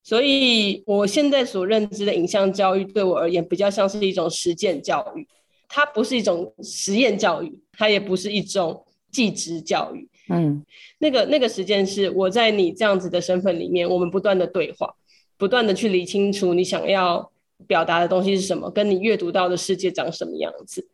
[0.03, 5.27] 所以，我现在所认知的影像教育，对我而言，比较像是一种实践教育。
[5.69, 10.07] 它不是一种实验教育，它也不是一种技职教育。
[10.29, 10.63] 嗯，
[10.99, 14.93] 那个那个实践是我在你这样子的身份里面，我们不断的对话，
[15.39, 17.31] 不断的去理清楚你想要。
[17.67, 18.71] 表达的东西是什么？
[18.71, 20.87] 跟你阅读到的世界长什么样子？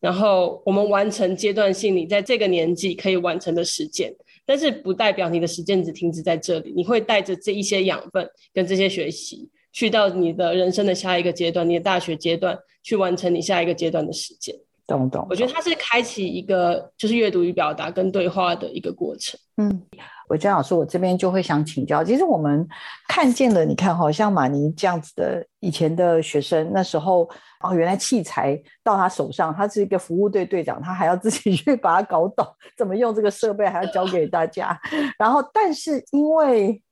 [0.00, 6.72] 然后我们完成阶段性你在这个年纪可以完成的实践，但是不代表你的实践只停止在这里。
[6.76, 14.54] 你会带着这一些养分跟这些学习，去到你的人生的下一个阶段，你的大学阶段，去完成你下一个阶段的实践。
[14.86, 15.26] 懂懂？
[15.30, 19.40] 我觉得它是开启一个就是阅读与表达跟对话的一个过程。
[19.56, 19.82] 嗯。
[20.28, 22.66] 韦娟老师，我这边就会想请教，其实我们
[23.08, 27.28] 看见了，你看，好像马尼这样子的以前的学生，那时候
[27.60, 34.78] 哦，原来器材到他手上，他是一个服务队队长，他还要自己 去把它搞懂，怎么用这个设备，还要教给大家。
[35.18, 36.82] 然后，但是因为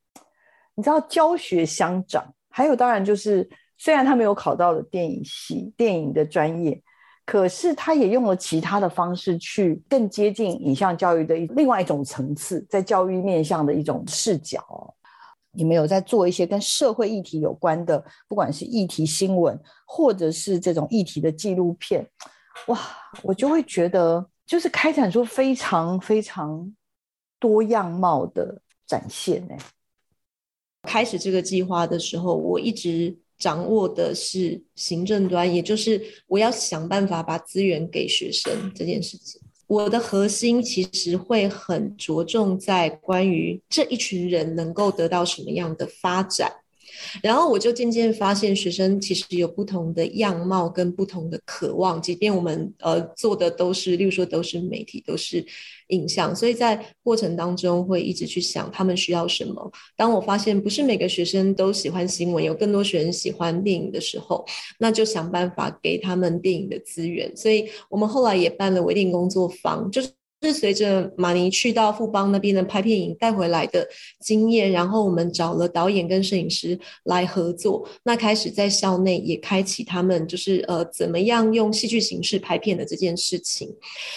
[0.75, 6.81] 你知道教学相长，还有当然就是虽然他没有考到的电影系电影的专业，
[7.25, 14.95] 可是他也用了其他的方式去更接近影像教育的另外一种层次，在教育面向的一种视角。
[15.55, 22.09] 你们有在做一些跟社会议题有关的，不管是议题新闻，或者是这种议题的纪录片，
[22.69, 22.81] 哇，
[23.23, 26.75] 我就会觉得就是开展出非常非常
[27.39, 29.55] 多样貌的展现呢。
[30.85, 39.41] 开始这个计划的时候，我一直掌握的是行政端，也就是我要想办法把资源给学生这件事情。
[39.67, 46.53] 我的核心其实会很着重在关于这一群人能够得到什么样的发展。
[47.23, 55.45] 然后我就渐渐发现，学生其实有不同的样貌跟不同的渴望，即便我们呃做的都是，例如说都是媒体，都是
[55.89, 59.71] 影像，所以在过程当中会一直去想他们需要什么。
[59.97, 64.45] 当我发现不是每个学生都喜欢新闻，有更多学生喜欢电影的时候，
[64.79, 67.37] 那就想办法给他们电影的资源。
[67.37, 70.09] 所以我们后来也办了微电影工作坊，就是。
[70.43, 73.87] 是随着马尼去到富邦那边的拍片营带回来的
[74.21, 83.73] 经验，然后我们找了导演跟摄影师来合作，那开始在校内也开启他们就是呃怎么样用戏剧形式拍片的这件事情。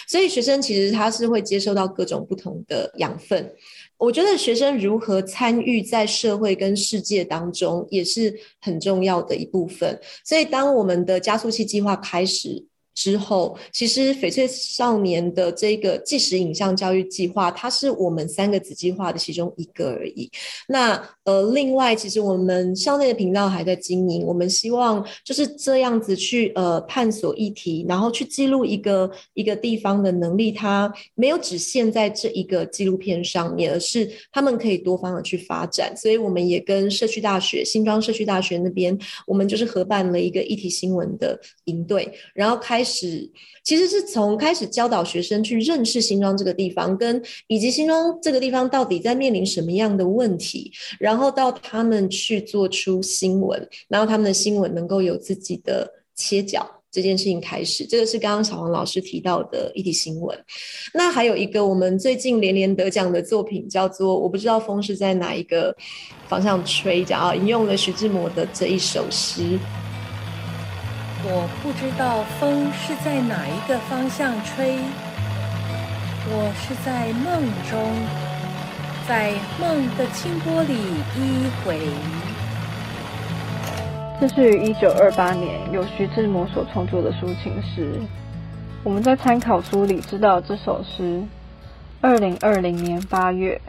[0.08, 3.54] 所以学生其实他是会接受到各种不同的养分。
[3.98, 10.00] 我觉得学生如何参与在社会跟世界当中也是很重要的一部分。
[10.24, 12.66] 所以当我们的加速器计划开始。
[12.95, 20.31] 之后，其实翡翠少年的这个纪实影像教育计划，它是我们三个子计划的其中一个而已。
[20.69, 35.93] 那呃，另外，其实我们校内的频道还在经营，我们希望就是这样子去呃探索议题，然后去记录一个一个地方的能力，它没有只限在这一个纪录片上面，而是他们可以多方的去发展。
[35.97, 42.85] 所以，我们也跟社区大学新庄社区大学那边，我们就是合办了一个议题新闻的营队，然后开。
[42.86, 43.30] 始
[43.65, 57.86] 其实是从开始教导学生去认识新庄这个地方，跟以及新庄这个地方到底在面临什么样的问题，然后到他们去做出新闻，然后他们的新闻能够有自己的切角这件事情开始。
[57.86, 60.38] 这个是刚刚小黄老师提到的议题新闻。
[60.93, 65.76] 那还有一个我们最近连连得奖的作品叫做我不知道风是在哪一个
[66.28, 69.58] 方向吹，讲啊，引用了徐志摩的这一首诗。
[71.28, 74.78] 我不知道风是在哪一个方向吹，
[76.30, 77.82] 我是在梦中，
[79.08, 80.76] 在梦的清波里
[81.18, 81.80] 依回。
[84.22, 88.00] 这是于一九二八年由徐志摩所创作的抒情诗。
[88.84, 91.24] 我们在参考书里知道这首诗。
[92.02, 93.60] 二零二零年八月，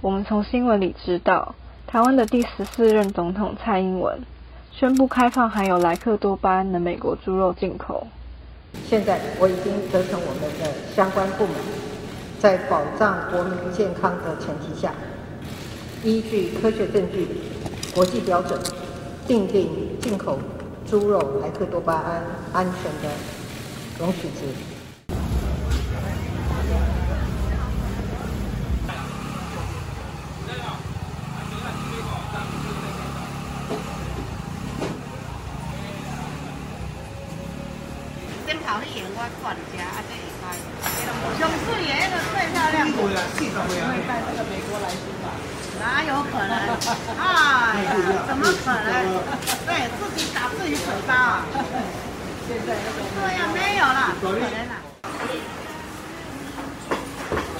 [0.00, 1.54] 我们从新闻里知道，
[1.86, 4.18] 台湾的第十四任总统蔡英文。
[4.74, 8.06] 宣布开放含有莱克多巴胺的美国猪肉进口。
[8.88, 11.54] 现在我已经责成我们的相关部门，
[12.40, 14.92] 在保障国民健康的前提下，
[16.02, 17.28] 依据科学证据、
[17.94, 18.58] 国际标准，
[19.26, 19.68] 订定
[20.00, 20.38] 进口
[20.88, 22.22] 猪肉莱克多巴胺
[22.54, 23.14] 安全的
[23.98, 24.46] 容许值。
[45.80, 46.54] 哪有可能？
[47.18, 47.90] 哎呀，
[48.28, 48.86] 怎么可能？
[49.66, 51.42] 对自己打自己嘴巴。
[52.46, 54.74] 现在对呀，没有了，不可能了。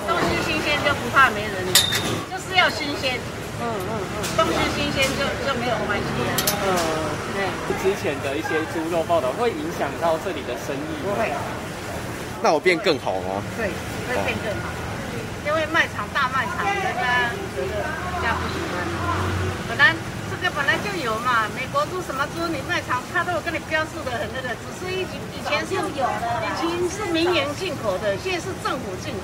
[0.06, 1.66] 东西新鲜就不怕没人，
[2.30, 3.18] 就是要新鲜。
[3.60, 6.30] 嗯嗯嗯，东西新鲜就就没有关系了。
[6.62, 6.68] 嗯，
[7.34, 7.38] 对。
[7.82, 10.90] 之前的一些猪肉报道会影响到这里的生意？
[11.04, 11.30] 不会。
[12.42, 13.42] 那我变更好吗？
[13.56, 13.68] 对，
[14.08, 14.68] 会变更好。
[15.46, 18.82] 因为卖场大卖场，人家觉得人家不喜欢。
[19.68, 19.94] 本来
[20.30, 26.08] 这个本来就有嘛，美国猪什么猪，你卖场他都有跟你标示的很那个，只是以以前是有的，
[26.46, 29.20] 以前是民营进口的，现在是政府进口。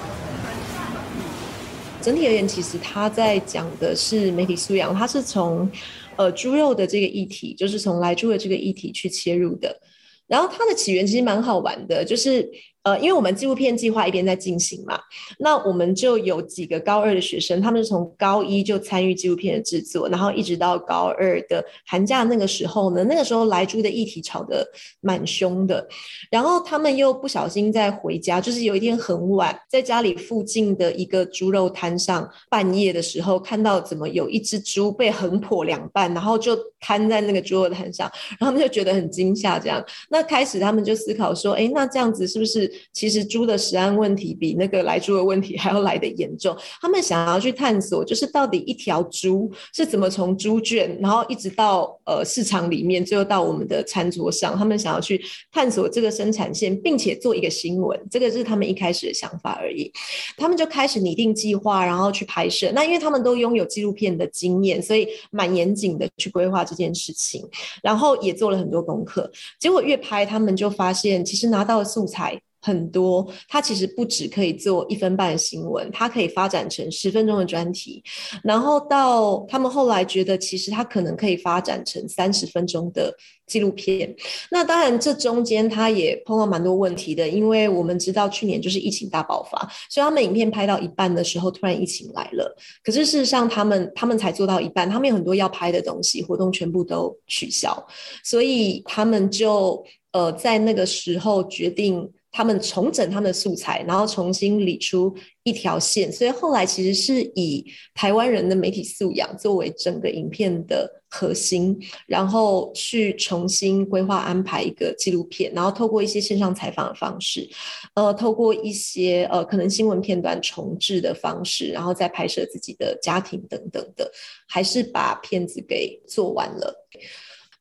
[2.01, 5.71] 整体而言，其实他在讲的是媒体素养，他是从
[6.19, 9.81] 呃猪肉的这个议题，就是从来猪的这个议题去切入的。
[10.27, 12.47] 然后它的起源其实蛮好玩的，就是。
[12.89, 14.99] 呃，因为我们纪录片计划一边在进行嘛，
[15.39, 24.67] 那我们就有几个高二的学生，他们是从高一就参与纪录片的制作，然后一直到高二的寒假那个时候呢，那个时候来猪的议题吵得
[25.03, 25.87] 蛮凶的，
[26.31, 46.57] 然后他们又不小心在回家，就是有一天很晚，在家里附近的一个猪肉摊上，半夜的时候看到怎么有一只猪被横剖两半，然后就摊在那个猪肉摊上，然后他们就觉得很惊吓，这样，那开始他们就思考说，哎，那这样子是不是其实猪的食安问题比那个来猪的问题还要来得严重？
[46.81, 55.23] 他们想要去探索，就是到底一条猪是怎么从猪圈，然后一直到呃市场里面，最后到我们的餐桌上，他们想要去
[55.53, 59.93] 探索这个生产线，并且做一个新闻，这个是他们一开始的想法而已。
[60.37, 62.71] 他们就开始拟定计划，然后去拍摄。
[62.75, 67.47] 那因为他们都拥有纪录片的经验，所以蛮严谨的去规划这件事情，
[67.83, 69.31] 然后也做了很多功课。
[69.59, 78.03] 结果越拍，他们就发现，其实拿到的素材很多，它其实不只可以做一分半的新闻，它可以发展成十分钟的专题，
[78.43, 83.15] 然后到他们后来觉得，其实它可能可以发展成三十分钟的
[83.47, 84.15] 纪录片。
[84.51, 92.57] 那当然，这中间他也碰到蛮多问题的，因为我们知道去年就是疫情大爆发，所以他们影片拍到一半的时候，突然疫情来了。
[92.83, 97.87] 可是事实上，他们他们才做到一半，他们有很多要拍的东西，活动全部都取消，
[98.25, 99.83] 所以他们就
[100.13, 102.11] 呃在那个时候决定。
[102.31, 107.65] 他们重整他们的素材，然后重新理出一条线，所以后来其实是以
[107.95, 117.49] 台湾人的媒体素养作为整个影片的核心，然后去重新规划安排一个纪录片，然后透过一些线上采访的方式，
[117.95, 124.11] 呃，透过一些呃可能新闻片段重置的方式，然后再拍摄自己的家庭等等的，
[124.47, 126.87] 还是把片子给做完了。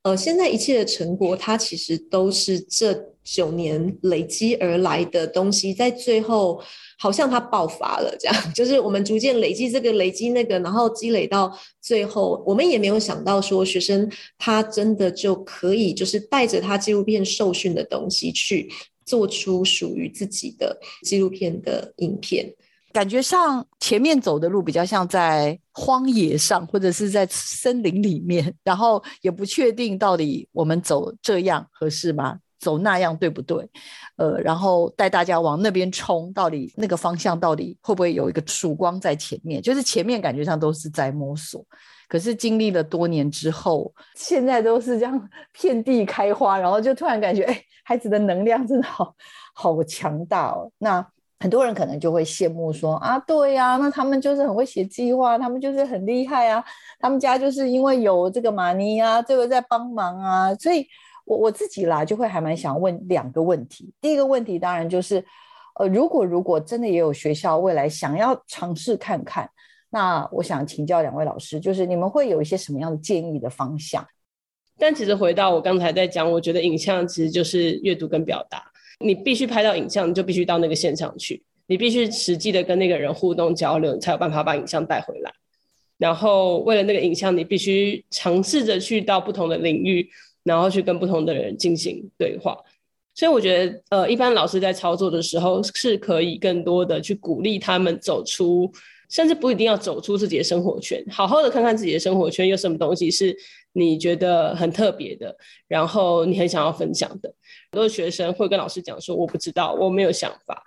[0.04, 2.94] 呃，现在一切的成果，它其实都是这
[3.30, 6.64] 九年累积而来的东西，在最后
[6.98, 11.52] 好像它爆发了，这样 就是我们逐渐累积这个、累积那个，然后积累到
[11.82, 18.72] 最后，我们也没有想到说学生他真的就可以，就是带着他纪录片受训的东西去
[19.06, 22.54] 做出属于自己的纪录片的影片。
[22.94, 32.40] 感觉上前面走的路比较像在荒野上，或者是在森林里面，然后也不确定到底我们走这样合适吗？
[32.60, 33.70] 走那样对不对？
[34.16, 39.62] 呃，然后带大家往那边冲，到底那个方向到底会不会有一个曙光在前面？
[39.62, 41.64] 就是前面感觉上都是在摸索，
[42.08, 49.16] 可是经历了多年之后，现在都是这样遍地开花，然后就突然感觉，哎，孩子的能量真的好
[49.54, 50.72] 好强大哦。
[50.78, 51.06] 那。
[51.40, 56.64] 很多人可能就会羡慕说啊，对呀，那他们就是很会写计划，他们就是很厉害啊，
[57.00, 60.88] 他们家就是因为有这个玛尼啊，这个在帮忙啊，所以
[61.28, 63.94] 我我自己啦就会还蛮想问两个问题。
[64.00, 65.24] 第一个问题当然就是，
[65.78, 69.50] 呃，如果如果真的也有学校未来想要尝试看看，
[69.90, 74.08] 那我想请教两位老师，就是你们会有一些什么样的建议的方向？
[74.80, 78.64] 但其实回到我刚才在讲，我觉得影像其实就是阅读跟表达。
[79.00, 85.32] 你必须拍到影像，你就必须到那个现场去，你必须实际的跟那个人互动交流，你才有办法把影像带回来。
[85.98, 90.08] 然后为了那个影像，你必须尝试着去到不同的领域，
[90.48, 92.58] 然后去跟不同的人进行对话。
[93.14, 98.72] 所以我觉得，呃，一般老师在操作的时候，是可以更多的去鼓励他们走出，
[99.10, 103.36] 甚至不一定要走出自己的生活圈，好好的看看自己的生活圈有什么东西是
[103.74, 105.36] 你觉得很特别的，
[105.68, 107.34] 然后你很想要分享的。
[107.72, 110.64] 很多学生会跟老师讲说：“我不知道，我没有想法。”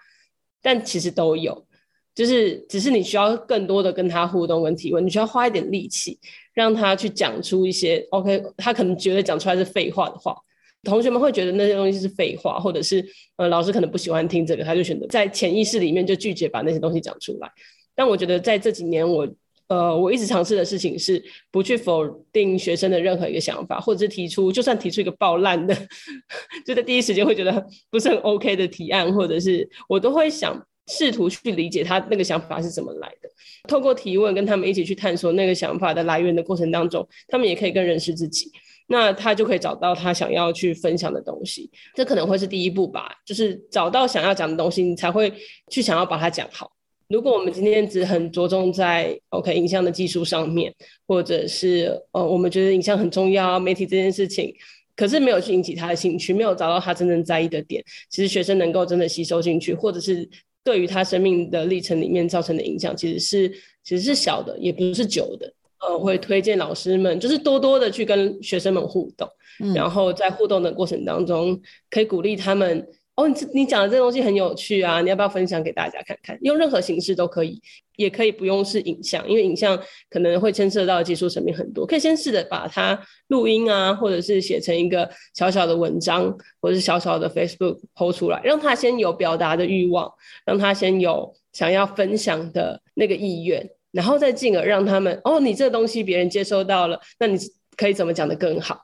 [0.61, 1.67] 但其实都有，
[2.15, 6.19] 就是只是你需要更多的跟他互动跟提问，你需要花一点力气
[6.55, 10.37] 让他去讲出一些 OK，他可能觉得讲出来是废话的话，
[10.85, 13.05] 同学们会觉得那些东西是废话，或者是
[13.37, 17.51] 呃老师可能不喜欢听这个，他就选择在潜意识里面就拒绝把那些东西讲出来。
[17.95, 19.29] 但我觉得在这几年我。
[19.71, 21.23] 呃，我一直尝试的事情是
[21.53, 25.73] 不去否定学生的任何一个想法，或者是提出，就算提出一个爆烂的，
[26.67, 30.61] 就在第一时间会觉得不是很 OK 的提案，或者是我都会想
[30.91, 33.31] 试图去理解他那个想法是怎么来的。
[33.69, 38.51] 透过提问跟他们一起去探索那个想法的来源的过程当中，他们也可以更认识自己，
[38.89, 41.71] 那他就可以找到他想要去分享的东西。
[41.95, 45.33] 这可能会是第一步吧，就是找到想要讲的东西，你才会
[45.71, 46.73] 去想要把它讲好。
[47.09, 50.73] 如果我们今天只很着重在 OK 影像的技术上面，
[51.07, 54.55] 或者是呃，我们觉得影像很重要，媒体这件事情，
[54.95, 60.29] 可是没有去引起他的兴趣，没有找到他真正在意的点，其实学生能够真的吸收进去，或者是
[60.71, 63.49] 对于他生命的历程里面造成的影响，其实是
[63.83, 65.53] 其实是小的，也不是久的。
[65.81, 69.29] 呃，会推荐老师们就是多多的去跟学生们互动，
[69.75, 71.61] 然后在互动的过程当中，
[71.91, 72.87] 可以鼓励他们。
[73.21, 76.39] 哦，你你讲的这东西很有趣啊，你要不要分享给大家看看？
[76.41, 77.61] 用任何形式都可以，
[77.97, 81.85] 也可以不用是影像，因为影像可能会牵涉到技术层面很多。
[81.85, 82.99] 可以先试着把它
[83.29, 90.11] 录音啊，或者是写成一个小小的文章，或者是小小的 Facebook PO 出来，让他先有表达的欲望，
[90.47, 97.39] 让他先有想要分享的那个意愿，然后再进而让他们哦，你这个东西别人接收到了，那你
[97.77, 98.81] 可以怎么讲的更好？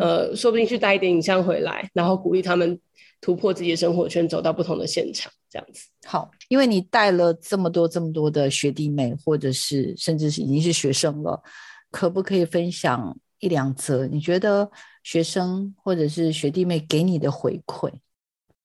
[0.00, 2.80] 呃，说不定去带一点影像回来，然后鼓励他们。
[3.20, 6.30] 突破自己的生活圈，走到不同的现场，这样子好。
[6.48, 11.42] 因为你带了这么多、这么多的学弟妹，或者是甚至是已经是学生了，
[11.90, 14.06] 可不可以分享一两则？
[14.06, 14.70] 你觉得
[15.02, 17.90] 学生或者是学弟妹给你的回馈？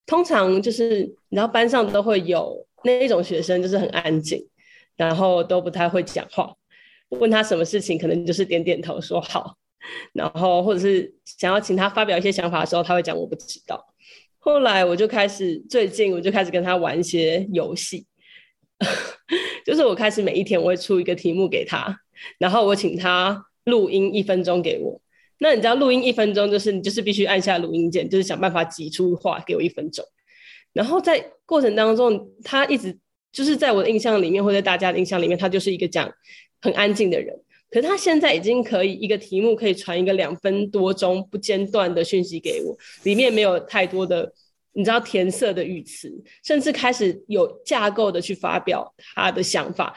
[0.06, 4.46] 通常就是，你知道班上都会有那一种学生，就是很安静，
[4.98, 6.54] 然后都不太会讲话。
[7.10, 9.56] 问他什么事情，可能就是点点头说好，
[10.14, 13.91] 然后或者是想要请他发表一些想法的时候，他会讲我不知道。
[14.44, 18.08] 后来我就开始，最近我就开始跟他玩一些游戏，
[19.64, 21.96] 就是我开始每一天我会出一个题目给他，
[22.40, 25.00] 然后我请他录音一分钟给我。
[25.38, 30.04] 那你知道录音一分钟就是你就是必须按下录音键，就是想办法挤出话给我一分钟。
[30.74, 32.98] 然后在过程当中，他一直
[33.32, 36.12] 就是在我的印象里面，或者大家的印象里面，他就是一个讲
[36.62, 37.36] 很安静的人。
[37.72, 44.32] 可是他现在已经可以一个题目可以传一个两分多钟不间断的讯息给我，里面没有太多的
[44.74, 46.12] 你知道填色的语词，
[46.44, 49.96] 甚至开始有架构的去发表他的想法，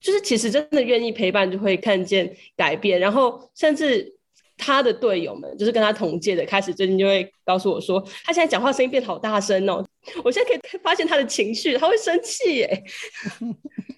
[0.00, 4.14] 就是其实真的愿意陪伴就会看见改变，然后甚至
[4.56, 9.84] 他的队友们就是跟他同届的，开始最近就会告诉我说，他现在讲话声音变好大声哦，
[10.22, 12.84] 我现在可以发现他的情绪，他会生气耶。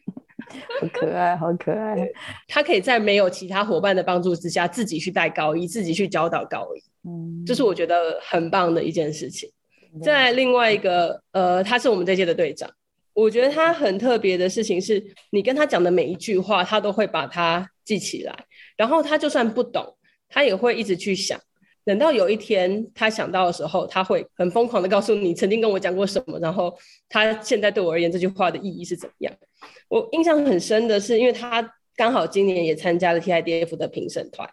[0.80, 2.08] 好可爱，好可爱！
[2.46, 9.50] 他可以在没有其他伙伴的帮助之下，自己去带高一，自己去教导高一，嗯，这是我觉得很棒的一件事情。
[10.02, 12.70] 在另外一个，呃，他是我们这届的队长，
[13.14, 18.44] 我觉得他很特别的事情是，你跟他讲的每一句话，他都会把它记起来，
[18.76, 19.96] 然后他就算不懂，
[20.28, 21.40] 他也会一直去想。
[21.88, 26.70] 等到有一天他想到的时候，他会很疯狂的告诉你曾经跟我讲过什么，然后
[27.08, 29.34] 他现在对我而言这句话的意义是怎么样。
[29.88, 31.66] 我印象很深的是，因为他
[31.96, 34.46] 刚好今年也参加了 TIDF 的评审团，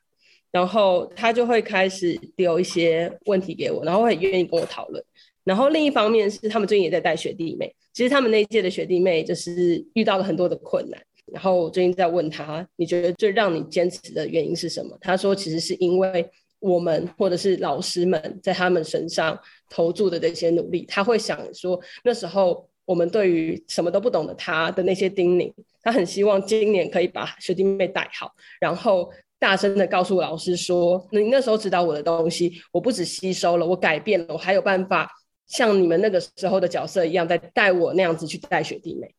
[0.49, 5.03] 然后他就会开始丢一些问题给我，然后很愿意跟我讨论。
[5.43, 10.97] 然后另一方面是他们最近也在带学弟妹，其实他们那一届的学弟妹就是遇到了很多的困难。
[11.33, 14.97] 然后我最近在问他，你觉得最让你坚持的原因是什么？
[15.01, 16.25] 他说其实是因为。
[16.59, 19.39] 我们或者是老师们在他们身上
[19.69, 25.53] 投注的这些努力，他会想说，那时候我们对于什么都不懂的他的那些叮咛，
[25.83, 35.11] 他很希望今年可以把学弟妹带好，然后大声的告诉老师说，你那时候指导我的东西，我不止吸收了，我改变了，我还有办法
[35.47, 39.13] 像你们那个时候的角色一样，在带我那样子去带学弟妹，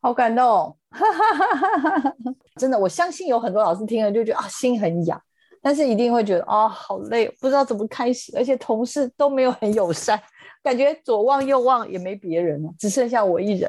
[0.00, 0.76] 好感动，
[2.60, 5.20] 真的，我相信有很多老师听了就觉得啊，心很痒。
[5.66, 10.16] 但是一定会觉得啊，好累，不知道怎么开始，而且同事都没有很友善，
[10.62, 13.68] 感觉左望右望也没别人了，只剩下我一人。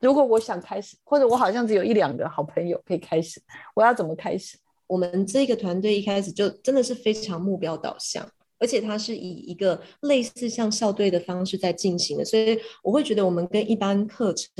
[0.00, 3.40] 如果我想开始，或者我好像只有一两个好朋友可以开始，
[3.76, 4.58] 我要怎么开始？
[4.88, 8.28] 我们这个团队一开始就真的是非常目标导向，
[8.58, 14.50] 而且它是以一个类似像校队的方式在进行的，所以我会觉得我们跟一般课程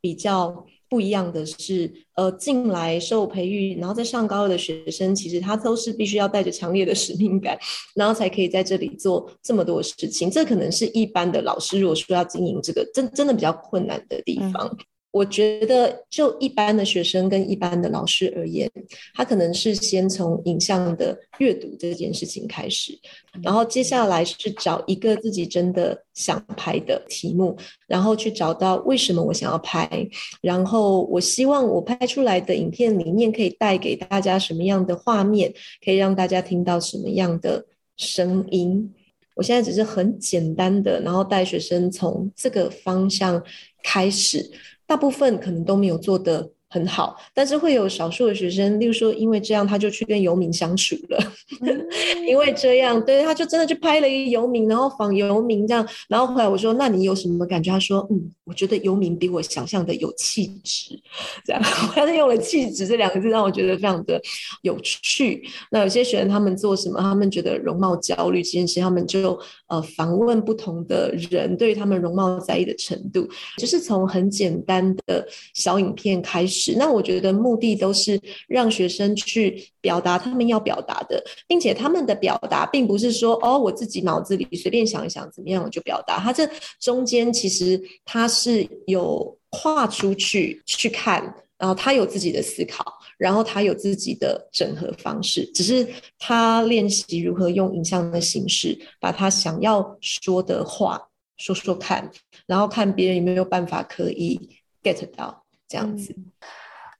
[0.00, 0.64] 比较。
[0.92, 7.58] 不一样的是，呃，进来受培育，然后在上高二的学生，其实他都是必须要带着强烈的使命感，
[7.94, 10.30] 然后才可以在这里做这么多事情。
[10.30, 14.76] 这可能是一般的老师如果说要经营这个，真真的比较困难的地方。
[15.12, 18.68] 我觉得，就一般的学生跟一般的老师而言，
[19.14, 22.98] 他可能是先从影像的阅读这件事情开始，
[23.42, 27.54] 然后接下来是找一个自己真的想拍的题目，
[27.86, 30.08] 然后去找到为什么我想要拍，
[30.40, 35.52] 然后我希望我拍出来的影片里面可以带给大家什么样的画面，
[35.84, 37.66] 可以让大家听到什么样的
[37.98, 38.94] 声音。
[39.34, 43.42] 我现在只是很简单的，然后带学生从这个方向
[43.82, 44.50] 开始。
[44.86, 51.18] 大部分可能都没有做得很好，但是会有少数的学生，例如说，因为这样他就去跟游民相处了，
[52.26, 57.70] 因为这样，对，他就真的去拍了一个游民，然后访游民这样，然后后来我说，那你有什么感觉？
[57.70, 61.00] 他说，嗯，我觉得游民比我想象的有气质，
[61.42, 61.62] 这样，
[61.96, 64.20] 我要是用了“气质”这两个字，让我觉得非常的
[64.60, 65.42] 有趣。
[65.70, 67.00] 那有些学员他们做什么？
[67.00, 73.26] 他们觉得容貌焦虑这件事，他们就呃访问不同的人，对于他们容貌在意的程度，
[73.56, 76.74] 就是从很简单的小影片开始。
[76.76, 86.46] 那我觉得目的都是让学生去表达他们要表达的，并且他们的表达并不是说哦，我自己脑子里随便想一想怎么样我就表达，他这
[86.78, 88.41] 中间其实他是。
[88.42, 92.84] 是有跨出去去看，然后他有自己的思考，
[93.16, 95.86] 然后他有自己的整合方式，只是
[96.18, 101.00] 他练习如何用影像的形式把他想要说的话
[101.36, 102.10] 说说看，
[102.46, 106.14] 然后看别人有没有办法可以 get 到这样子。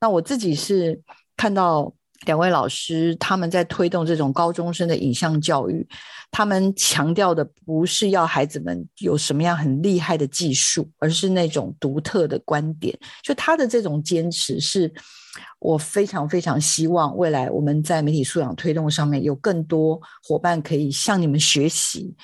[0.01, 1.01] 那我自己是
[1.37, 1.93] 看到。
[2.25, 5.87] 两位老师他们在推动这种高中生的影像教育，
[6.31, 12.97] 他们强调的不是要孩子们有什么样很厉害的技术，而是那种独特的观点。
[13.23, 14.93] 就他的这种坚持，是
[15.59, 22.15] 我非常非常希望未来我们在媒体素养推动上面有更多伙伴可以向你们学习。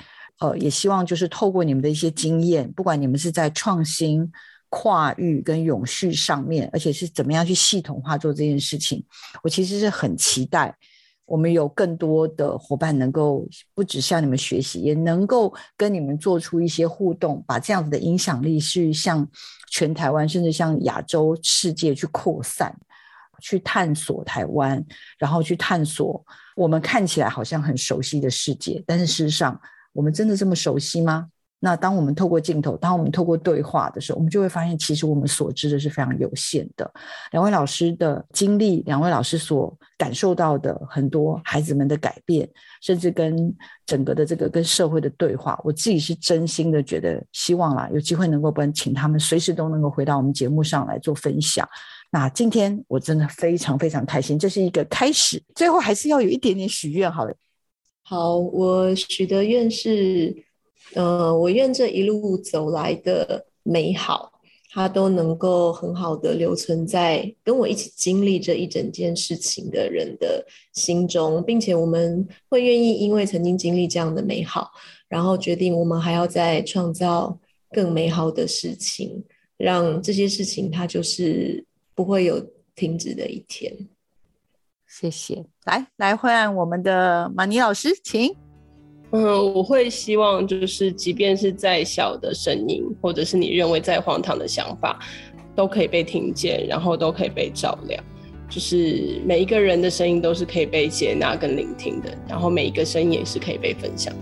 [0.40, 4.30] 呃，也希望就是透过你们的一些经验，不管你们是在创新。
[4.70, 9.04] 跨域跟永续上面，而且是怎么样去系统化做这件事情，
[9.42, 10.76] 我其实是很期待，
[11.24, 19.26] 我们有更多的伙伴能够不止向你们学习，也能够跟你们做出一些互动，把这样子的影响力去向
[19.70, 22.74] 全台湾，甚至向亚洲世界去扩散，
[23.40, 24.84] 去探索台湾，
[25.18, 26.24] 然后去探索
[26.56, 29.58] 我们看起来好像很熟悉的世界，但是事实上，
[29.92, 31.28] 我们真的这么熟悉吗？
[31.60, 36.88] 那当我们透过镜头，当我们透过对话的时候，我们就会发现，其实我们所知的是非常有限的。
[37.32, 42.48] 两位老师的经历，两位老师所感受到的很多孩子们的改变，
[42.80, 43.52] 甚至跟
[43.84, 51.68] 整个的这个跟社会的对话，我自己是真心的觉得，希望啦，有机会能够跟请他们随时都能够回到我们节目上来做分享。
[52.12, 57.34] 那今天我真的非常非常开心，这是一个开始，最后还是要有一点点许愿，好了。
[58.04, 60.46] 好，我许的愿是。
[60.94, 64.32] 呃，我愿这一路走来的美好，
[64.70, 74.70] 它都能够很好的留存在跟我一起经历这一整件事情的人的心中，并且我们会愿意因为曾经经历这样的美好，
[75.08, 77.38] 然后决定我们还要再创造
[77.70, 79.22] 更美好的事情，
[79.56, 81.64] 让这些事情它就是
[81.94, 82.40] 不会有
[82.74, 83.70] 停止的一天。
[84.86, 88.47] 谢谢，来来换我们的马尼老师，请。
[89.10, 94.98] 嗯，我会希望就是，即便是再小的声音，或者是你认为再荒唐的想法，
[95.56, 98.04] 都可以被听见，然后都可以被照亮。
[98.50, 104.14] 就是每一个人的声音都是可以被接纳跟聆听的，然后每一个声音也是可以被分享。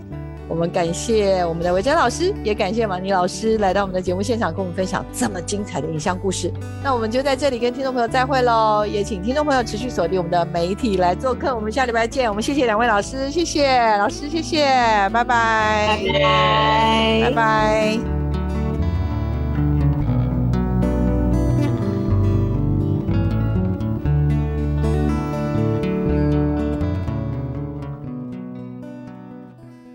[0.47, 6.51] 我们感谢我们的维珍老师，也感谢马尼老师来到我们的节目现场，跟我们分享这么精彩的影像故事。
[6.83, 11.53] 那我们就在这里跟听众朋友再会喽，也请听众朋友持续锁定我们的媒体来做客。
[11.55, 12.29] 我们下礼拜见。
[12.29, 14.65] 我们谢谢两位老师，谢谢老师，谢谢，
[15.09, 18.46] 拜拜，拜拜，拜拜。